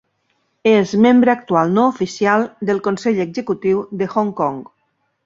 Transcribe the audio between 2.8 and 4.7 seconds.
Consell Executiu de Hong Kong.